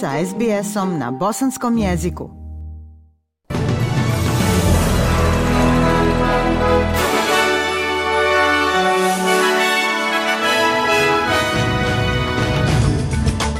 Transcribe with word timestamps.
sa 0.00 0.10
SBS-om 0.26 0.98
na 0.98 1.10
bosanskom 1.10 1.78
jeziku. 1.78 2.30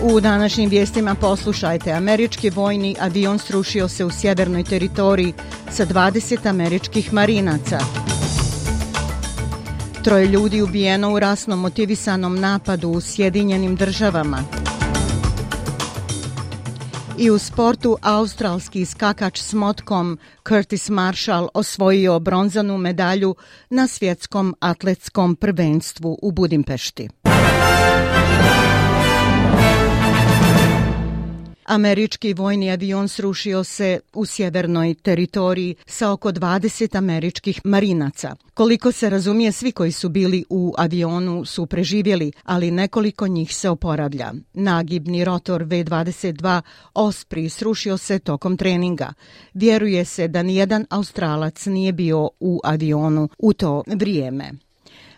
U 0.03 0.21
današnjim 0.21 0.71
vijestima 0.71 1.15
poslušajte, 1.15 1.93
američki 1.93 2.51
vojni 2.51 2.97
avion 3.01 3.39
srušio 3.39 3.89
se 3.89 4.05
u 4.05 4.11
sjevernoj 4.11 4.65
teritoriji 4.65 5.33
sa 5.71 5.87
20 5.87 6.49
američkih 6.49 7.13
marinaca. 7.13 7.79
Troje 10.05 10.27
ljudi 10.27 10.63
ubijeno 10.63 11.13
u 11.13 11.19
rasno 11.19 11.57
motivisanom 11.57 12.41
napadu 12.41 12.89
u 12.89 13.01
Sjedinjenim 13.01 13.77
državama. 13.77 14.58
I 17.21 17.31
u 17.31 17.39
sportu 17.39 17.97
australski 18.03 18.85
skakač 18.85 19.41
s 19.41 19.53
motkom 19.53 20.19
Curtis 20.49 20.89
Marshall 20.89 21.49
osvojio 21.55 22.19
bronzanu 22.19 22.79
medalju 22.79 23.35
na 23.71 23.87
svjetskom 23.89 24.55
atletskom 24.61 25.37
prvenstvu 25.37 26.19
u 26.23 26.33
Budimpešti. 26.33 27.09
Američki 31.69 32.35
vojni 32.35 32.71
avion 32.71 33.09
srušio 33.09 33.65
se 33.65 34.01
u 34.15 34.27
sjevernoj 34.27 34.95
teritoriji 34.95 35.75
sa 35.87 36.13
oko 36.13 36.33
20 36.33 36.99
američkih 36.99 37.61
marinaca. 37.65 38.37
Koliko 38.55 38.93
se 38.93 39.11
razumije, 39.11 39.53
svi 39.53 39.73
koji 39.73 39.93
su 39.93 40.09
bili 40.09 40.45
u 40.49 40.75
avionu 40.79 41.45
su 41.45 41.67
preživjeli, 41.67 42.33
ali 42.45 42.71
nekoliko 42.71 43.27
njih 43.27 43.55
se 43.55 43.69
oporavlja. 43.69 44.33
Nagibni 44.53 45.25
rotor 45.25 45.63
V-22 45.63 46.61
Osprey 46.95 47.49
srušio 47.49 47.97
se 47.99 48.19
tokom 48.19 48.57
treninga. 48.57 49.13
Vjeruje 49.55 50.05
se 50.05 50.29
da 50.29 50.43
nijedan 50.43 50.87
Australac 50.91 51.67
nije 51.67 51.93
bio 51.93 52.31
u 52.41 52.61
avionu 52.65 53.29
u 53.39 53.53
to 53.53 53.83
vrijeme. 53.87 54.53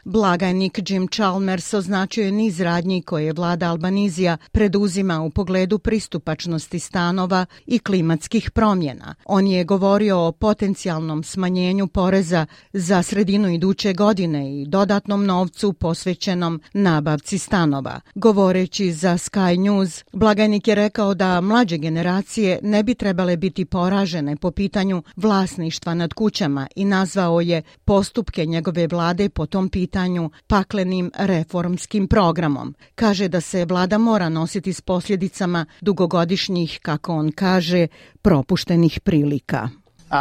Blagajnik 0.04 0.90
Jim 0.90 1.08
Chalmers 1.08 1.74
označio 1.74 2.24
je 2.24 2.32
niz 2.32 2.60
radnji 2.60 3.02
koje 3.02 3.24
je 3.24 3.32
vlada 3.32 3.70
Albanizija 3.70 4.36
preduzima 4.52 5.20
u 5.20 5.30
pogledu 5.30 5.78
pristupačnosti 5.78 6.78
stanova 6.78 7.46
i 7.66 7.78
klimatskih 7.78 8.50
promjena. 8.50 9.14
On 9.24 9.46
je 9.46 9.64
govorio 9.64 10.18
o 10.18 10.32
potencijalnom 10.32 11.22
smanjenju 11.22 11.86
poreza 11.86 12.46
za 12.72 13.02
sredinu 13.02 13.48
iduće 13.48 13.92
godine 13.92 14.60
i 14.60 14.66
dodatnom 14.66 15.26
novcu 15.26 15.72
posvećenom 15.72 16.60
nabavci 16.72 17.38
stanova. 17.38 18.00
Govoreći 18.14 18.92
za 18.92 19.12
Sky 19.12 19.58
News, 19.58 20.04
blagajnik 20.12 20.68
je 20.68 20.74
rekao 20.74 21.14
da 21.14 21.40
mlađe 21.40 21.78
generacije 21.78 22.58
ne 22.62 22.82
bi 22.82 22.94
trebale 22.94 23.36
biti 23.36 23.64
poražene 23.64 24.36
po 24.36 24.50
pitanju 24.50 25.02
vlasništva 25.16 25.94
nad 25.94 26.12
kućama 26.12 26.66
i 26.76 26.84
nazvao 26.84 27.40
je 27.40 27.62
postupke 27.84 28.46
njegove 28.46 28.86
vlade 28.86 29.28
po 29.28 29.46
tom 29.46 29.68
pitanju 29.68 29.89
pitanju 29.90 30.30
paklenim 30.46 31.10
reformskim 31.18 32.08
programom. 32.08 32.74
Kaže 32.94 33.28
da 33.28 33.40
se 33.40 33.64
vlada 33.64 33.98
mora 33.98 34.28
nositi 34.28 34.72
s 34.72 34.80
posljedicama 34.80 35.66
dugogodišnjih, 35.80 36.78
kako 36.82 37.12
on 37.12 37.32
kaže, 37.32 37.86
propuštenih 38.22 39.00
prilika. 39.00 39.68
Uh, 40.10 40.16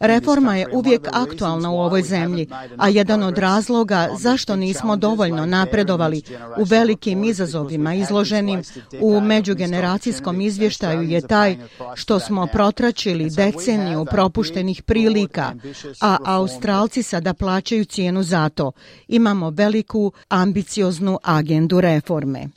Reforma 0.00 0.56
je 0.56 0.68
uvijek 0.72 1.08
aktualna 1.12 1.70
u 1.70 1.80
ovoj 1.80 2.02
zemlji, 2.02 2.48
a 2.76 2.88
jedan 2.88 3.22
od 3.22 3.38
razloga 3.38 4.08
zašto 4.18 4.56
nismo 4.56 4.96
dovoljno 4.96 5.46
napredovali 5.46 6.22
u 6.58 6.64
velikim 6.64 7.24
izazovima 7.24 7.94
izloženim 7.94 8.62
u 9.00 9.20
međugeneracijskom 9.20 10.40
izvještaju 10.40 11.02
je 11.02 11.20
taj 11.20 11.56
što 11.94 12.20
smo 12.20 12.46
protračili 12.46 13.30
deceniju 13.30 14.04
propuštenih 14.10 14.82
prilika, 14.82 15.54
a 16.00 16.16
Australci 16.24 17.02
sada 17.02 17.34
plaćaju 17.34 17.84
cijenu 17.84 18.22
za 18.22 18.48
to. 18.48 18.72
Imamo 19.08 19.50
veliku 19.50 20.12
ambicioznu 20.28 21.18
agendu 21.22 21.80
reforme. 21.80 22.48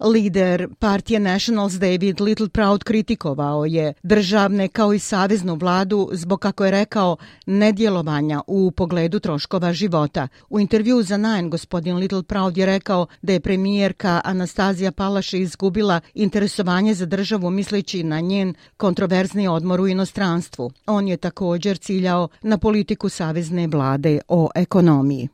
Lider 0.00 0.68
partije 0.78 1.20
Nationals 1.20 1.72
David 1.72 2.20
Little 2.20 2.48
Proud 2.48 2.84
kritikovao 2.84 3.64
je 3.64 3.92
državne 4.02 4.68
kao 4.68 4.92
i 4.92 4.98
saveznu 4.98 5.54
vladu 5.54 6.08
zbog, 6.12 6.40
kako 6.40 6.64
je 6.64 6.70
rekao, 6.70 7.16
nedjelovanja 7.46 8.40
u 8.46 8.70
pogledu 8.70 9.20
troškova 9.20 9.72
života. 9.72 10.28
U 10.50 10.60
intervju 10.60 11.02
za 11.02 11.16
Nine 11.16 11.48
gospodin 11.48 11.96
Little 11.96 12.22
Proud 12.22 12.56
je 12.56 12.66
rekao 12.66 13.06
da 13.22 13.32
je 13.32 13.40
premijerka 13.40 14.20
Anastazija 14.24 14.92
Palaše 14.92 15.38
izgubila 15.38 16.00
interesovanje 16.14 16.94
za 16.94 17.06
državu 17.06 17.50
misleći 17.50 18.02
na 18.02 18.20
njen 18.20 18.54
kontroverzni 18.76 19.48
odmor 19.48 19.80
u 19.80 19.88
inostranstvu. 19.88 20.70
On 20.86 21.08
je 21.08 21.16
također 21.16 21.78
ciljao 21.78 22.28
na 22.42 22.58
politiku 22.58 23.08
savezne 23.08 23.66
vlade 23.66 24.18
o 24.28 24.48
ekonomiji. 24.54 25.28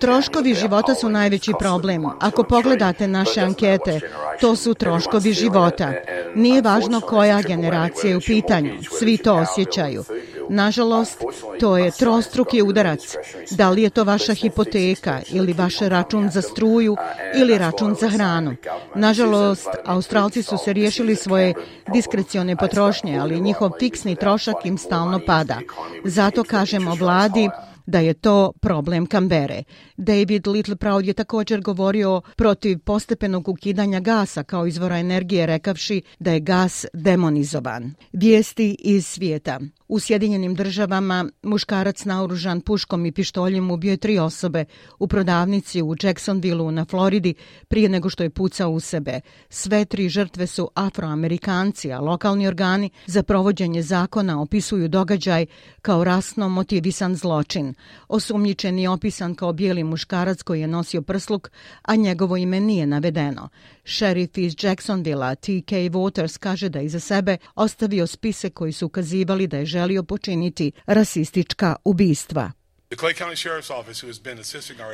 Troškovi 0.00 0.54
života 0.54 0.94
su 0.94 1.08
najveći 1.08 1.52
problem. 1.58 2.04
Ako 2.20 2.42
pogledate 2.42 3.08
naše 3.08 3.40
ankete, 3.40 4.00
to 4.40 4.56
su 4.56 4.74
troškovi 4.74 5.32
života. 5.32 5.92
Nije 6.34 6.62
važno 6.62 7.00
koja 7.00 7.42
generacija 7.42 8.10
je 8.10 8.16
u 8.16 8.20
pitanju. 8.20 8.70
Svi 8.98 9.16
to 9.16 9.34
osjećaju. 9.34 10.04
Nažalost, 10.48 11.24
to 11.60 11.78
je 11.78 11.90
trostruki 11.90 12.62
udarac. 12.62 13.16
Da 13.50 13.70
li 13.70 13.82
je 13.82 13.90
to 13.90 14.04
vaša 14.04 14.34
hipoteka 14.34 15.20
ili 15.30 15.52
vaš 15.52 15.78
račun 15.78 16.30
za 16.30 16.42
struju 16.42 16.96
ili 17.34 17.58
račun 17.58 17.96
za 18.00 18.08
hranu? 18.08 18.56
Nažalost, 18.94 19.68
Australci 19.84 20.42
su 20.42 20.58
se 20.58 20.72
riješili 20.72 21.16
svoje 21.16 21.54
diskrecione 21.92 22.56
potrošnje, 22.56 23.18
ali 23.18 23.40
njihov 23.40 23.70
fiksni 23.78 24.16
trošak 24.16 24.56
im 24.64 24.78
stalno 24.78 25.20
pada. 25.26 25.58
Zato 26.04 26.44
kažemo 26.44 26.94
vladi, 26.94 27.48
da 27.86 27.98
je 27.98 28.14
to 28.14 28.52
problem 28.60 29.06
Kambere. 29.06 29.62
David 29.96 30.46
Little 30.46 30.76
Proud 30.76 31.06
je 31.06 31.12
također 31.12 31.60
govorio 31.60 32.20
protiv 32.36 32.78
postepenog 32.78 33.48
ukidanja 33.48 34.00
gasa 34.00 34.42
kao 34.42 34.66
izvora 34.66 34.98
energije 34.98 35.46
rekavši 35.46 36.02
da 36.18 36.32
je 36.32 36.40
gas 36.40 36.86
demonizovan. 36.92 37.94
Vijesti 38.12 38.76
iz 38.78 39.06
svijeta. 39.06 39.60
U 39.92 40.00
Sjedinjenim 40.00 40.54
državama 40.54 41.28
muškarac 41.42 42.04
naoružan 42.04 42.60
puškom 42.60 43.06
i 43.06 43.12
pištoljem 43.12 43.70
ubio 43.70 43.90
je 43.90 43.96
tri 43.96 44.18
osobe 44.18 44.64
u 44.98 45.06
prodavnici 45.06 45.82
u 45.82 45.94
Jacksonvilleu 46.02 46.70
na 46.70 46.84
Floridi 46.84 47.34
prije 47.68 47.88
nego 47.88 48.10
što 48.10 48.22
je 48.22 48.30
pucao 48.30 48.70
u 48.70 48.80
sebe. 48.80 49.20
Sve 49.48 49.84
tri 49.84 50.08
žrtve 50.08 50.46
su 50.46 50.70
afroamerikanci, 50.74 51.92
a 51.92 52.00
lokalni 52.00 52.46
organi 52.46 52.90
za 53.06 53.22
provođenje 53.22 53.82
zakona 53.82 54.40
opisuju 54.40 54.88
događaj 54.88 55.46
kao 55.82 56.04
rasno 56.04 56.48
motivisan 56.48 57.16
zločin. 57.16 57.74
Osumnjičen 58.08 58.78
je 58.78 58.88
opisan 58.88 59.34
kao 59.34 59.52
bijeli 59.52 59.84
muškarac 59.84 60.42
koji 60.42 60.60
je 60.60 60.66
nosio 60.66 61.02
prsluk, 61.02 61.50
a 61.82 61.96
njegovo 61.96 62.36
ime 62.36 62.60
nije 62.60 62.86
navedeno. 62.86 63.48
Šerif 63.84 64.38
iz 64.38 64.54
Jacksonvillea 64.62 65.34
T.K. 65.34 65.76
Waters 65.76 66.38
kaže 66.38 66.68
da 66.68 66.80
iza 66.80 67.00
sebe 67.00 67.36
ostavio 67.54 68.06
spise 68.06 68.50
koji 68.50 68.72
su 68.72 68.86
ukazivali 68.86 69.46
da 69.46 69.56
je 69.58 69.66
želio 69.82 70.02
počiniti 70.02 70.72
rasistička 70.86 71.76
ubistva. 71.84 72.52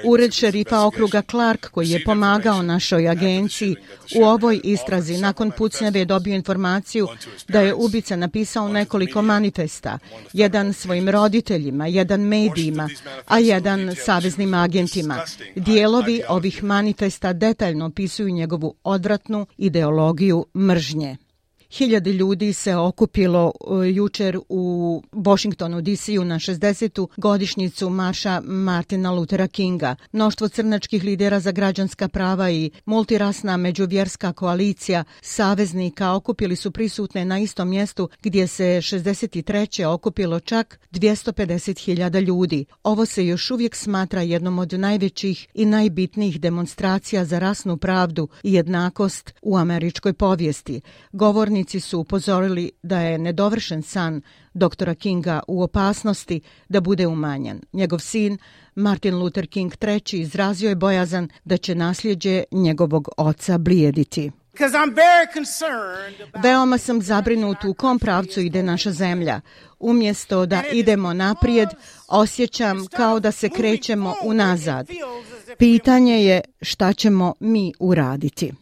Ured 0.04 0.32
šerifa 0.32 0.86
okruga 0.86 1.22
Clark, 1.30 1.70
koji 1.70 1.90
je 1.90 2.04
pomagao 2.04 2.62
našoj 2.62 3.08
agenciji 3.08 3.76
u 4.20 4.24
ovoj 4.24 4.60
istrazi, 4.64 5.18
nakon 5.18 5.50
pucnjave 5.50 5.98
je 5.98 6.04
dobio 6.04 6.34
informaciju 6.34 7.08
da 7.48 7.60
je 7.60 7.74
ubica 7.74 8.16
napisao 8.16 8.68
nekoliko 8.68 9.22
manifesta, 9.22 9.98
jedan 10.32 10.72
svojim 10.72 11.08
roditeljima, 11.08 11.86
jedan 11.86 12.20
medijima, 12.20 12.88
a 13.26 13.38
jedan 13.38 13.94
saveznim 14.04 14.54
agentima. 14.54 15.24
Dijelovi 15.54 16.22
ovih 16.28 16.64
manifesta 16.64 17.32
detaljno 17.32 17.86
opisuju 17.86 18.28
njegovu 18.28 18.74
odvratnu 18.84 19.46
ideologiju 19.56 20.46
mržnje. 20.56 21.16
Hiljade 21.70 22.12
ljudi 22.12 22.52
se 22.52 22.76
okupilo 22.76 23.52
e, 23.60 23.88
jučer 23.88 24.38
u 24.48 25.02
Washingtonu 25.12 25.80
DC-u 25.80 26.24
na 26.24 26.34
60. 26.34 27.06
godišnjicu 27.16 27.90
marša 27.90 28.40
Martina 28.44 29.10
Luthera 29.10 29.46
Kinga. 29.46 29.96
Mnoštvo 30.12 30.48
crnačkih 30.48 31.04
lidera 31.04 31.40
za 31.40 31.52
građanska 31.52 32.08
prava 32.08 32.50
i 32.50 32.70
multirasna 32.84 33.56
međuvjerska 33.56 34.32
koalicija 34.32 35.04
saveznika 35.20 36.12
okupili 36.12 36.56
su 36.56 36.70
prisutne 36.70 37.24
na 37.24 37.38
istom 37.38 37.68
mjestu 37.68 38.08
gdje 38.22 38.46
se 38.46 38.64
63. 38.64 39.86
okupilo 39.86 40.40
čak 40.40 40.80
250.000 40.92 42.20
ljudi. 42.20 42.64
Ovo 42.82 43.06
se 43.06 43.26
još 43.26 43.50
uvijek 43.50 43.76
smatra 43.76 44.22
jednom 44.22 44.58
od 44.58 44.72
najvećih 44.72 45.46
i 45.54 45.64
najbitnijih 45.64 46.40
demonstracija 46.40 47.24
za 47.24 47.38
rasnu 47.38 47.76
pravdu 47.76 48.28
i 48.42 48.52
jednakost 48.52 49.34
u 49.42 49.56
američkoj 49.56 50.12
povijesti. 50.12 50.80
Govorni 51.12 51.57
Pravnici 51.58 51.80
su 51.80 51.98
upozorili 51.98 52.70
da 52.82 53.00
je 53.00 53.18
nedovršen 53.18 53.82
san 53.82 54.22
doktora 54.54 54.94
Kinga 54.94 55.40
u 55.48 55.62
opasnosti 55.62 56.40
da 56.68 56.80
bude 56.80 57.06
umanjen. 57.06 57.60
Njegov 57.72 57.98
sin, 57.98 58.38
Martin 58.74 59.14
Luther 59.14 59.46
King 59.46 59.72
III, 59.82 60.20
izrazio 60.20 60.68
je 60.68 60.74
bojazan 60.74 61.28
da 61.44 61.56
će 61.56 61.74
nasljeđe 61.74 62.44
njegovog 62.52 63.08
oca 63.16 63.58
blijediti. 63.58 64.30
Veoma 66.42 66.78
sam 66.78 67.02
zabrinut 67.02 67.64
u 67.64 67.74
kom 67.74 67.98
pravcu 67.98 68.40
ide 68.40 68.62
naša 68.62 68.92
zemlja. 68.92 69.40
Umjesto 69.78 70.46
da 70.46 70.62
idemo 70.72 71.12
naprijed, 71.12 71.68
osjećam 72.08 72.86
kao 72.86 73.20
da 73.20 73.32
se 73.32 73.48
krećemo 73.48 74.14
unazad. 74.24 74.88
Pitanje 75.58 76.24
je 76.24 76.40
šta 76.62 76.92
ćemo 76.92 77.34
mi 77.40 77.72
uraditi. 77.78 78.52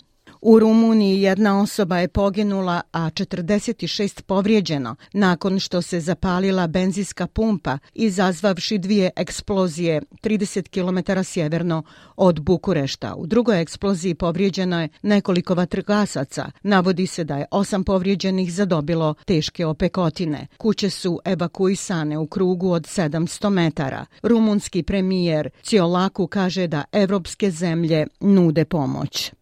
U 0.48 0.58
Rumuniji 0.58 1.22
jedna 1.22 1.60
osoba 1.60 1.98
je 1.98 2.08
poginula, 2.08 2.81
a 2.93 3.10
46 3.10 4.22
povrijeđeno 4.22 4.96
nakon 5.12 5.60
što 5.60 5.82
se 5.82 6.00
zapalila 6.00 6.66
benzinska 6.66 7.26
pumpa 7.26 7.78
izazvavši 7.94 8.78
dvije 8.78 9.10
eksplozije 9.16 10.02
30 10.22 10.69
km 10.69 11.22
sjeverno 11.25 11.82
od 12.16 12.40
Bukurešta. 12.40 13.14
U 13.14 13.26
drugoj 13.26 13.60
eksploziji 13.60 14.14
povrijeđeno 14.14 14.81
je 14.81 14.88
nekoliko 15.02 15.54
vatrgasaca. 15.54 16.50
Navodi 16.62 17.06
se 17.06 17.25
da 17.25 17.37
je 17.37 17.46
osam 17.50 17.84
povrijeđenih 17.84 18.52
zadobilo 18.52 19.14
teške 19.25 19.66
opekotine. 19.66 20.46
Kuće 20.58 20.90
su 20.90 21.20
evakuisane 21.25 22.19
u 22.19 22.26
krugu 22.26 22.70
od 22.70 22.82
700 22.82 23.50
metara. 23.50 24.06
Rumunski 24.22 24.82
premijer 24.82 25.50
Ciolaku 25.62 26.26
kaže 26.26 26.66
da 26.66 26.84
evropske 26.93 27.50
zemlje 27.50 28.06
nude 28.20 28.64
pomoć. 28.64 29.32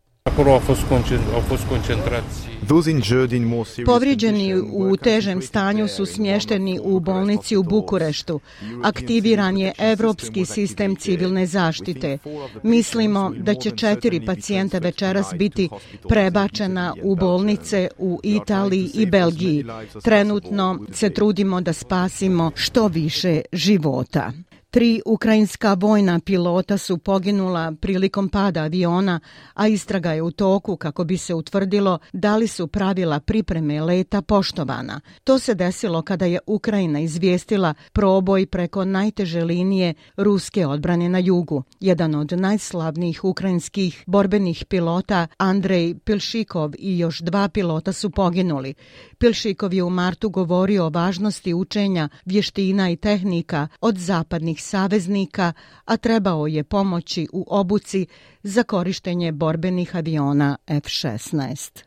Povrijeđeni 3.86 4.54
u 4.72 4.96
težem 4.96 5.42
stanju 5.42 5.88
su 5.88 6.06
smješteni 6.06 6.80
u 6.82 7.00
bolnici 7.00 7.56
u 7.56 7.62
Bukureštu. 7.62 8.40
Aktiviran 8.82 9.56
je 9.56 9.72
evropski 9.78 10.44
sistem 10.44 10.96
civilne 10.96 11.46
zaštite. 11.46 12.18
Mislimo 12.62 13.32
da 13.36 13.54
će 13.54 13.70
četiri 13.70 14.26
pacijenta 14.26 14.78
večeras 14.78 15.26
biti 15.34 15.68
prebačena 16.08 16.94
u 17.02 17.16
bolnice 17.16 17.88
u 17.98 18.20
Italiji 18.22 18.90
i 18.94 19.06
Belgiji. 19.06 19.64
Trenutno 20.02 20.78
se 20.92 21.10
trudimo 21.10 21.60
da 21.60 21.72
spasimo 21.72 22.50
što 22.54 22.88
više 22.88 23.40
života. 23.52 24.32
Tri 24.74 25.00
ukrajinska 25.06 25.74
vojna 25.74 26.20
pilota 26.20 26.78
su 26.78 26.98
poginula 26.98 27.72
prilikom 27.80 28.28
pada 28.28 28.62
aviona, 28.62 29.20
a 29.54 29.68
istraga 29.68 30.12
je 30.12 30.22
u 30.22 30.30
toku 30.30 30.76
kako 30.76 31.04
bi 31.04 31.16
se 31.16 31.34
utvrdilo 31.34 31.98
da 32.12 32.36
li 32.36 32.46
su 32.46 32.66
pravila 32.66 33.20
pripreme 33.20 33.80
leta 33.80 34.22
poštovana. 34.22 35.00
To 35.24 35.38
se 35.38 35.54
desilo 35.54 36.02
kada 36.02 36.26
je 36.26 36.38
Ukrajina 36.46 37.00
izvijestila 37.00 37.74
proboj 37.92 38.46
preko 38.46 38.84
najteže 38.84 39.44
linije 39.44 39.94
ruske 40.16 40.66
odbrane 40.66 41.08
na 41.08 41.18
jugu. 41.18 41.62
Jedan 41.80 42.14
od 42.14 42.32
najslavnijih 42.32 43.24
ukrajinskih 43.24 44.04
borbenih 44.06 44.64
pilota, 44.68 45.26
Andrej 45.36 45.94
Pilšikov 46.04 46.72
i 46.78 46.98
još 46.98 47.20
dva 47.20 47.48
pilota 47.48 47.92
su 47.92 48.10
poginuli. 48.10 48.74
Pilšikov 49.18 49.74
je 49.74 49.82
u 49.82 49.90
martu 49.90 50.30
govorio 50.30 50.86
o 50.86 50.90
važnosti 50.90 51.54
učenja 51.54 52.08
vještina 52.24 52.90
i 52.90 52.96
tehnika 52.96 53.68
od 53.80 53.98
zapadnih 53.98 54.63
saveznika, 54.64 55.52
a 55.84 55.96
trebao 55.96 56.46
je 56.46 56.64
pomoći 56.64 57.28
u 57.32 57.44
obuci 57.48 58.06
za 58.42 58.62
korištenje 58.62 59.32
borbenih 59.32 59.96
aviona 59.96 60.56
F-16. 60.66 61.84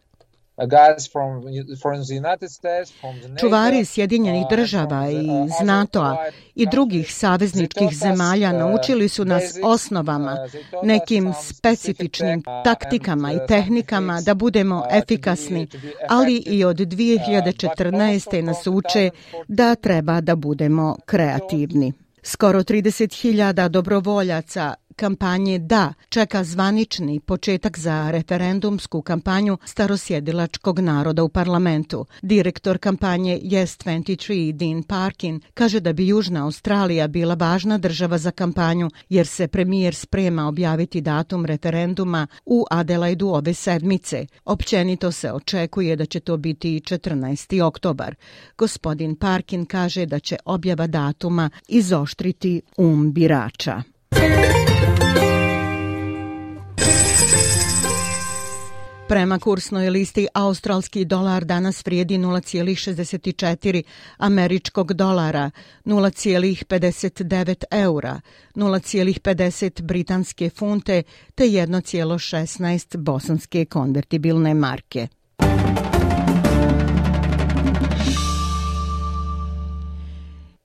Čuvari 3.40 3.86
Sjedinjenih 3.86 4.44
uh, 4.44 4.50
država 4.50 5.10
i 5.10 5.16
iz 5.16 5.52
uh, 5.62 5.66
NATO-a 5.66 6.26
i 6.56 6.66
drugih 6.66 7.14
savezničkih 7.14 7.90
zemalja 7.92 8.50
uh, 8.50 8.56
naučili 8.56 9.10
su 9.10 9.26
nas 9.26 9.44
osnovama, 9.64 10.38
nekim 10.84 11.34
specifičnim 11.44 12.44
taktikama 12.64 13.34
i 13.34 13.40
tehnikama 13.48 14.22
da 14.22 14.34
budemo 14.34 14.84
efikasni, 14.92 15.68
ali 16.10 16.36
i 16.36 16.64
od 16.64 16.78
2014. 16.78 18.42
nas 18.42 18.68
uče 18.68 19.10
da 19.48 19.76
treba 19.76 20.22
da 20.22 20.36
budemo 20.36 20.96
kreativni. 21.06 22.07
Skoro 22.30 22.60
30.000 22.60 23.70
dobrovoljaca 23.70 24.74
kampanje 24.98 25.60
Da 25.60 25.94
čeka 26.10 26.44
zvanični 26.44 27.20
početak 27.20 27.78
za 27.78 28.12
referendumsku 28.12 29.02
kampanju 29.02 29.58
starosjedilačkog 29.66 30.80
naroda 30.80 31.24
u 31.24 31.30
parlamentu. 31.30 32.06
Direktor 32.22 32.78
kampanje 32.78 33.40
Yes 33.44 33.86
23 33.86 34.52
Dean 34.52 34.84
Parkin 34.84 35.42
kaže 35.54 35.80
da 35.80 35.94
bi 35.94 36.08
Južna 36.08 36.44
Australija 36.44 37.08
bila 37.08 37.34
važna 37.34 37.78
država 37.78 38.18
za 38.18 38.32
kampanju 38.32 38.90
jer 39.10 39.28
se 39.28 39.48
premijer 39.48 39.96
sprema 39.96 40.48
objaviti 40.48 41.02
datum 41.02 41.46
referenduma 41.46 42.28
u 42.46 42.66
Adelaidu 42.72 43.28
ove 43.28 43.54
sedmice. 43.54 44.26
Općenito 44.46 45.12
se 45.12 45.32
očekuje 45.32 45.96
da 45.96 46.06
će 46.06 46.20
to 46.20 46.38
biti 46.38 46.80
14. 46.80 47.64
oktobar. 47.64 48.16
Gospodin 48.58 49.16
Parkin 49.16 49.66
kaže 49.66 50.06
da 50.06 50.20
će 50.20 50.38
objava 50.46 50.88
datuma 50.88 51.50
izoštriti 51.68 52.62
um 52.78 53.14
birača. 53.14 53.82
Prema 59.08 59.40
kursnoj 59.40 59.90
listi, 59.90 60.28
australski 60.34 61.06
dolar 61.06 61.46
danas 61.46 61.86
vrijedi 61.86 62.18
0,64 62.18 63.84
američkog 64.18 64.94
dolara, 64.94 65.52
0,59 65.86 67.64
eura, 67.72 68.22
0,50 68.56 69.82
britanske 69.82 70.50
funte 70.50 71.04
te 71.36 71.44
1,16 71.44 72.98
bosanske 72.98 73.66
konvertibilne 73.66 74.54
marke. 74.54 75.08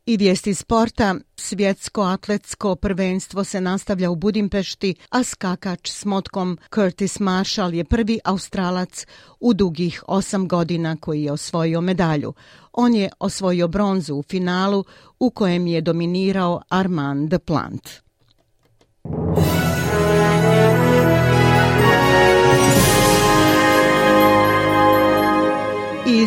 I 0.06 0.16
vijesti 0.16 0.54
sporta, 0.54 1.14
svjetsko 1.36 2.02
atletsko 2.02 2.76
prvenstvo 2.76 3.44
se 3.44 3.60
nastavlja 3.60 4.10
u 4.10 4.16
Budimpešti, 4.16 4.94
a 5.10 5.24
skakač 5.24 5.90
s 5.90 6.04
motkom 6.04 6.58
Curtis 6.74 7.20
Marshall 7.20 7.74
je 7.74 7.84
prvi 7.84 8.20
australac 8.24 9.06
u 9.40 9.54
dugih 9.54 10.04
osam 10.06 10.48
godina 10.48 10.96
koji 11.00 11.22
je 11.22 11.32
osvojio 11.32 11.80
medalju. 11.80 12.34
On 12.72 12.94
je 12.94 13.10
osvojio 13.18 13.68
bronzu 13.68 14.14
u 14.14 14.22
finalu 14.22 14.84
u 15.18 15.30
kojem 15.30 15.66
je 15.66 15.80
dominirao 15.80 16.62
Armand 16.68 17.34
Plant. 17.44 17.88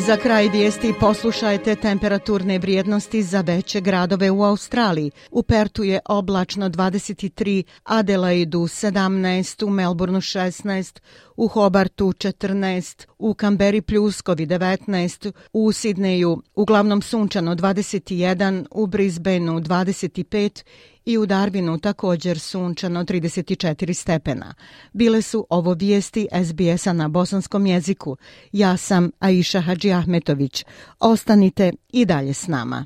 Za 0.06 0.18
kraj 0.18 0.50
vijesti 0.50 0.94
poslušajte 1.00 1.76
temperaturne 1.76 2.60
vrijednosti 2.60 3.24
za 3.24 3.42
veće 3.42 3.82
gradove 3.82 4.32
u 4.32 4.44
Australiji. 4.44 5.12
U 5.32 5.44
Pertu 5.44 5.84
je 5.84 6.00
oblačno 6.06 6.70
23, 6.70 7.64
Adelaidu 7.84 8.60
17, 8.60 9.66
u 9.66 9.70
Melbourneu 9.70 10.22
16, 10.22 11.00
u 11.36 11.48
Hobartu 11.48 12.06
14, 12.06 13.06
u 13.18 13.34
Kamberi 13.34 13.82
pljuskovi 13.82 14.48
19, 14.48 15.32
u 15.54 15.72
Sidneju 15.72 16.42
uglavnom 16.56 17.02
sunčano 17.02 17.56
21, 17.56 18.66
u 18.72 18.88
Brisbaneu 18.88 19.60
25 19.60 20.64
i 21.06 21.18
u 21.18 21.26
Darwinu 21.26 21.82
također 21.82 22.40
sunčano 22.40 23.04
34 23.04 23.94
stepena. 23.94 24.54
Bile 24.94 25.22
su 25.22 25.48
ovo 25.50 25.74
vijesti 25.74 26.28
SBS-a 26.46 26.94
na 26.94 27.08
bosanskom 27.08 27.66
jeziku. 27.66 28.18
Ja 28.52 28.78
sam 28.78 29.12
Aisha 29.20 29.62
Hadži 29.62 29.94
Ahmetović. 29.94 30.66
Ostanite 31.00 31.74
i 31.90 32.06
dalje 32.06 32.34
s 32.34 32.48
nama. 32.48 32.86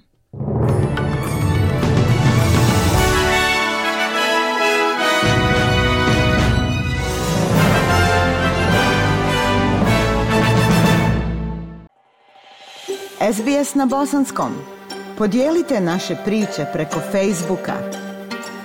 SBS 13.34 13.76
na 13.76 13.86
bosanskom. 13.86 14.52
Podijelite 15.18 15.82
naše 15.82 16.16
priče 16.26 16.66
preko 16.74 17.00
Facebooka. 17.12 18.09